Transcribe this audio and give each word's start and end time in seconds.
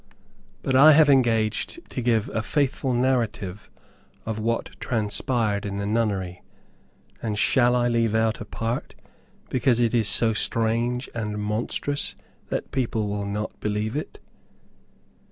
But 0.63 0.75
I 0.75 0.93
have 0.93 1.09
engaged 1.11 1.79
to 1.91 2.01
give 2.01 2.27
a 2.29 2.41
faithful 2.41 2.91
narrative 2.95 3.69
of 4.25 4.39
what 4.39 4.71
transpired 4.79 5.63
in 5.63 5.77
the 5.77 5.85
nunnery; 5.85 6.41
and 7.21 7.37
shall 7.37 7.75
I 7.75 7.87
leave 7.87 8.15
out 8.15 8.41
a 8.41 8.45
part 8.45 8.95
because 9.49 9.79
it 9.79 9.93
is 9.93 10.07
so 10.09 10.33
strange 10.33 11.07
and 11.13 11.37
monstrous, 11.39 12.15
that 12.49 12.71
people 12.71 13.09
will 13.09 13.25
not 13.27 13.59
believe 13.59 13.95
it? 13.95 14.17